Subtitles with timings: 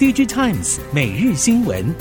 [0.00, 1.94] DigiTimes 每日新闻。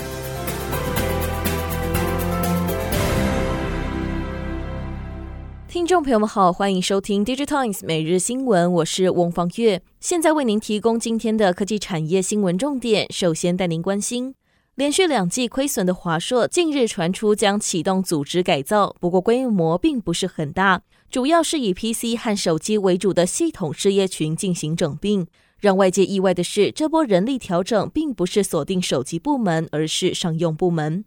[5.68, 13.06] 听众朋友们好，欢迎收听 DigiTimes 每日新闻，我是翁方月，现在为您提供今天的科技产业新闻重点。
[13.12, 14.34] 首先带您关心，
[14.76, 25.28] 连续两季亏损的华硕，近日传出将启动组织改造，不过规模并不是很大，主要是以 PC 和手机为主的系统事业群进行整并。
[25.60, 31.06] 让外界意外的是，这波人力调整并不是锁定手机部门，而是商用部门。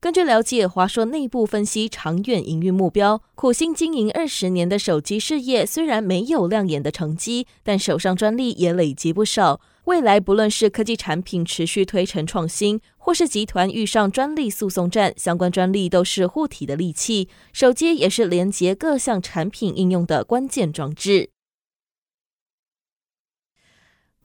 [0.00, 9.60] 根据了解，华硕内部分析长远营运目标，苦心经营二十年的手机事业虽然没有亮眼的成绩，但手上专利也累积不少。
[9.84, 17.28] 未来不论是科技产品持续推陈创新，或是集团遇上专利诉讼战，相关专利都是护体的利器。
[17.52, 21.31] 手机也是连接各项产品应用的关键装置。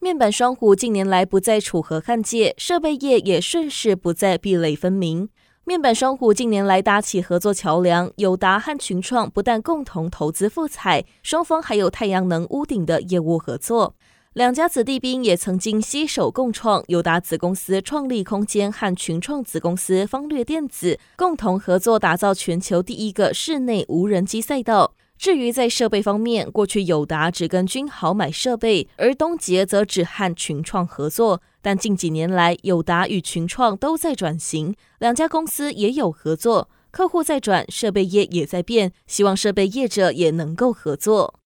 [0.07, 5.27] 面板双虎近年来不再楚河汉界，设备业也顺势不再壁垒分明。
[5.66, 13.95] 面板双虎近年来搭起合作桥梁，友达和群创不但共同投资富采，双方还有太阳能屋顶的业务合作。
[14.31, 24.94] 两家子弟兵也曾经携手共创，友达子公司创立空间和群创子公司方略电子共同合作，打造全球第一个室内无人机赛道。
[25.18, 31.42] 至于在设备方面，过去友达只跟君豪买设备，而东捷则只和群创合作。
[31.62, 41.40] 但近几年来，友达与群创都在转型，两家公司也有合作，客户在转，设备业也在变，希望设备业者也能够合作。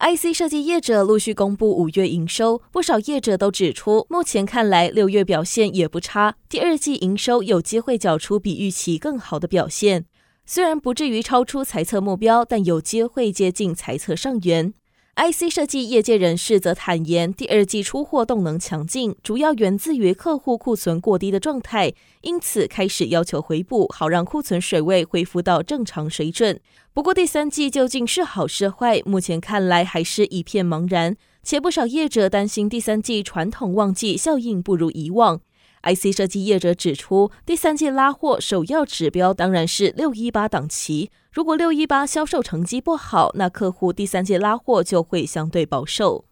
[0.00, 10.06] IC 设计业者陆续公布五月营收，不少业者都指出，目前看来六月表现也不差，第二季营收有机会缴出比预期更好的表现。
[10.44, 14.74] 虽然不至于超出财测目标，但有机会接近财测上缘。
[15.14, 26.58] IC 设计业界人士则坦言，第二季出货动能强劲，主要源自于客户库存过低的状态，因此开始要求回补，好让库存水位恢复到正常水准。
[26.92, 31.16] 不过第三季究竟是好是坏，目前看来还是一片茫然。
[31.44, 35.40] 且不少业者担心第三季传统旺季效应不如以往。
[35.82, 41.10] IC 设计业者指出，第三季拉货首要指标当然是六一八档期。
[41.30, 46.26] 如果六一八销售成绩不好，那客户第三季拉货就会相对保守。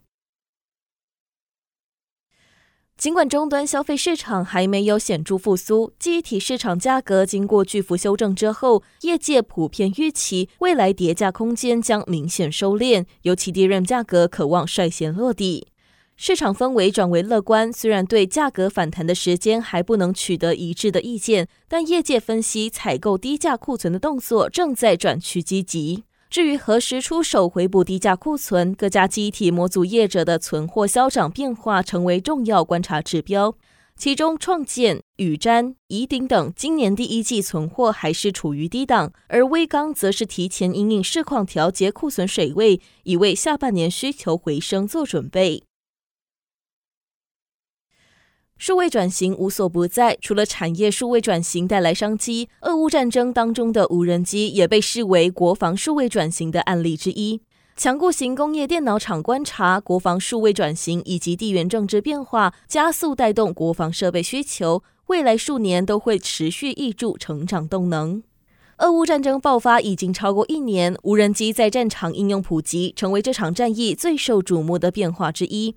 [2.97, 15.69] 尽管终端消费市场还没有显著复苏，记忆体市场价格经过巨幅修正之后，业界普遍预期未来叠价空间将明显收敛，尤其 DRAM 价格可望率先落地。
[16.22, 26.04] 市场氛围转为乐观，虽然对价格反弹的时间还不能取得一致的意见，但业界分析采购低价库存的动作正在转趋积极。
[26.28, 33.54] 至于何时出手回补低价库存，各家机体模组业者的存货销涨变化成为重要观察指标。
[33.97, 45.62] 其中，创建、宇瞻、宜鼎等今年第一季存货还是处于低档，而威刚则是提前因应市况调节库存水位，以为下半年需求回升做准备。
[48.60, 57.41] 数位转型无所不在，除了产业数位转型带来商机，俄乌战争当中的无人机也被视为国防数位转型的案例之一。
[57.75, 68.22] 强固型工业电脑厂观察，国防数位转型以及地缘政治变化加速带动国防设备需求，未来数年都会持续挹注成长动能。
[68.77, 75.75] 俄乌战争爆发已经超过一年，无人机在战场应用普及，成为这场战役最受瞩目的变化之一。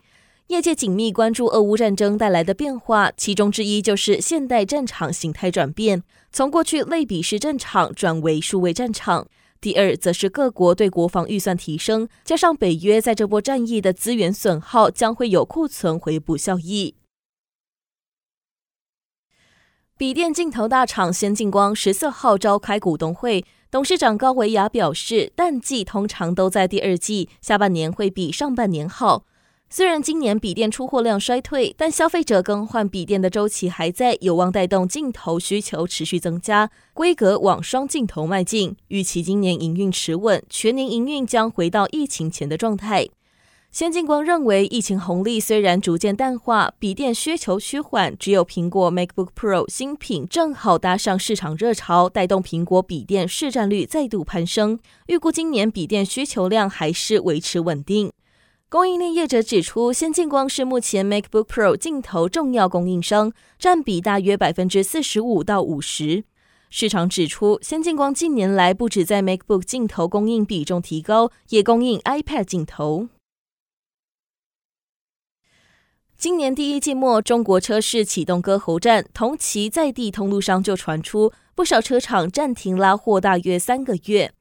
[0.48, 9.28] 业界紧密关注俄乌战争带来的变化，其中之一就是现代战场形态转变，从过去类比式战场转为数位战场。
[9.62, 16.96] 第二，则是各国对国防预算提升，加上北约在这波战役的资源损耗，将会有库存回补效益。
[19.98, 29.24] 笔电镜头大厂先进光十四号召开股东会，董事长高维亚表示，淡季通常都在第二季，下半年会比上半年好。
[29.76, 38.76] 虽然今年笔电出货量衰退，但消费者更换笔电的周期还在，有望带动镜头需求持续增加，规格往双镜头迈进。
[38.90, 43.08] 预期今年营运持稳，全年营运将回到疫情前的状态。
[43.72, 54.78] 先进光认为，疫情红利虽然逐渐淡化，笔电需求趋缓，只有苹果 MacBook Pro 新品正好搭上市场热潮，带动苹果笔电市占率再度攀升。
[55.08, 58.12] 预估今年笔电需求量还是维持稳定。
[58.74, 66.24] 供应链业者指出，先进光是目前 MacBook Pro 镜头重要供应商，占比大约百分之四十五到五十。
[66.72, 73.10] 市场指出，先进光近年来不止在 MacBook 镜头供应比重提高，也供应 iPad 镜头。
[76.18, 84.34] 今年第一季末，中国车市启动割喉战，同期在地通路上就传出不少车厂暂停拉货大约三个月。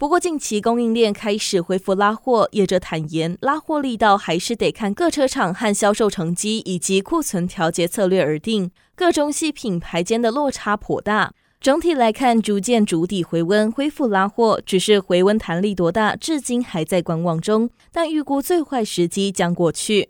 [0.00, 11.34] 不过近期供应链开始恢复拉货，业者坦言拉货力道还是得看各车厂和销售成绩以及库存调节策略而定，各中系品牌间的落差颇大。
[11.60, 17.68] 整体来看，逐渐逐底回温，恢复拉货，只是回温弹力多大，至今还在观望中。
[17.92, 20.08] 但预估最坏时机将过去。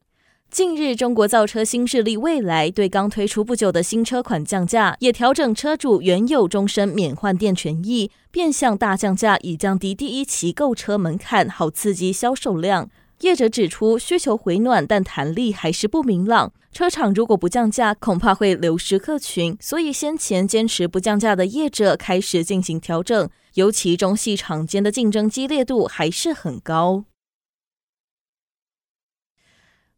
[0.51, 12.91] 近日，中国造车新势力蔚来对刚推出不久的新车款降价，也调整车主原有终身免换电权益，变相大降价，以降低第一期购车门槛，好刺激销售量。
[13.21, 16.53] 业者指出，需求回暖，但弹力还是不明朗。
[16.73, 27.05] 车厂如果不降价，恐怕会流失客群，所以先前坚持不降价的业者开始进行调整，尤其中系厂间的竞争激烈度还是很高。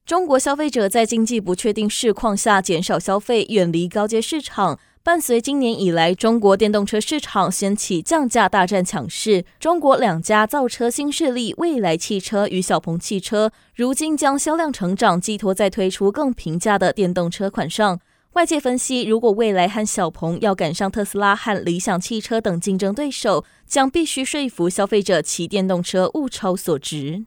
[0.05, 4.79] 中国消费者在经济不确定市况下减少消费，远离高阶市场。
[5.05, 18.01] 伴随今年以来中国电动车市场掀起降价大战抢市，中国两家造车新势力蔚来汽车与小鹏汽车，如今将销量成长寄托在推出更平价的电动车款上。
[18.33, 27.27] 外界分析，如果蔚来和小鹏要赶上特斯拉和理想汽车等竞争对手，将必须说服消费者骑电动车物超所值。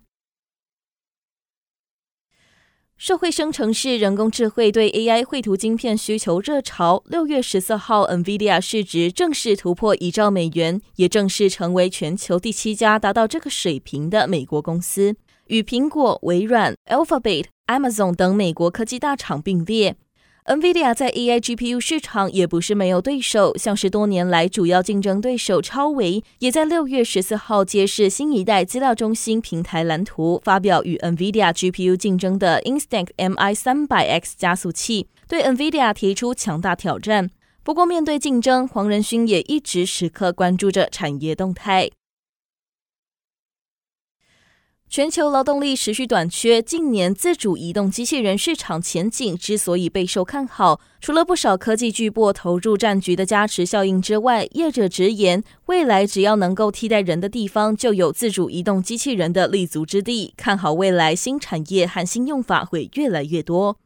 [2.97, 19.97] 社会生成式人工智慧对 AI 绘图晶片需求热潮，六月十四号，NVIDIA 市值正式突破一兆美元，也正式成为全球第七家达到这个水平的美国公司，与苹果、微软、Alphabet、Amazon 等美国科技大厂并列。
[20.47, 37.31] NVIDIA 在 AI GPU 市场也不是没有对手，像是多年来主要竞争对手超微，也在六月十四号揭示新一代资料中心平台蓝图，发表与 NVIDIA GPU 竞争的 Instinct MI 三百 X 加速器，对 NVIDIA 提出强大挑战。
[37.63, 41.89] 不过，面对竞争，黄仁勋也一直时刻关注着产业动态。
[44.87, 60.33] 全球劳动力持续短缺，近年自主移动机器人市场前景之所以备受看好，除了不少科技巨擘投入战局的加持效应之外，业者直言，未来只要能够替代人的地方，就有自主移动机器人的立足之地。
[60.37, 63.77] 看好未来新产业和新用法会越来越多。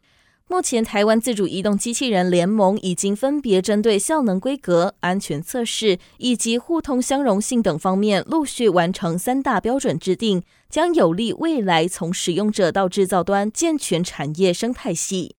[0.51, 15.35] 目前，台湾自主移动机器人联盟已经分别针对效能规格、安全测试以及互通相容性等方面，陆续完成三大标准制定，将有利未来从使用者到制造端健全产业生态系。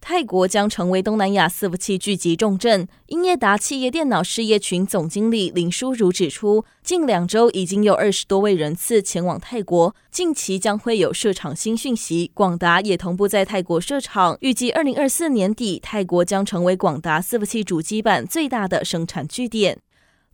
[0.00, 2.88] 泰国将成为东南亚伺服器聚集重镇。
[3.08, 12.30] 英业达企业电脑事业群总经理林淑如指出，近两周已经有二十多位人次前往泰国，近期将会有设厂新讯息。
[12.32, 19.78] 广达也同步在泰国设厂，预计二零二四年底，泰国将成为广达伺服器主机板最大的生产据点。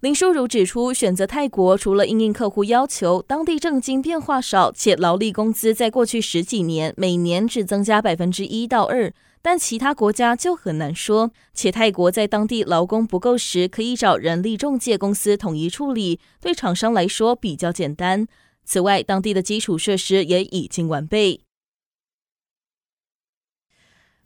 [0.05, 9.11] 林淑如指出，选择泰国除了应应客户要求，当地政经变化少，且劳力工资在过去十几年每年只增加百分之一到二。
[9.41, 18.27] 但其他国家就很难说，且泰国在当地劳工不够时，可以找人力中介公司统一处理，对厂商来说比较简单。
[18.67, 21.40] 此外，当地的基础设施也已经完备。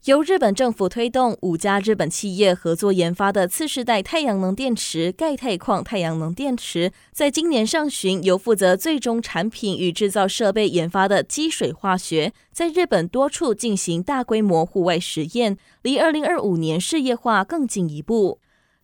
[0.09, 18.39] 由日本政府推动，五家日本企业合作研发的次世代太阳能电池——钙钛矿太阳能电池，在今年上旬由负责最终产品与制造设备研发的积水化学，在日本多处进行大规模户外实验，离二零二五年事业化更进一步。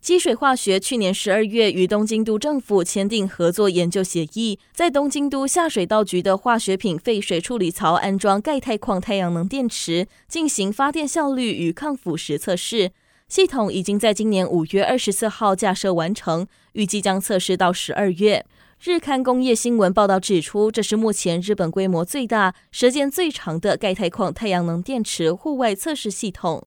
[0.05, 12.93] 积水化学去年十二月与东京都政府签订合作研究协议，在东京都下水道局的化学品废水处理槽安装钙钛矿太阳能电池，进行发电效率与抗腐蚀测试。
[13.29, 18.45] 系统已经在今年五月二十四号架设完成，预计将测试到十二月。
[18.83, 26.67] 日刊工业新闻报道指出，这是目前日本规模最大、时间最长的钙钛矿太阳能电池户外测试系统。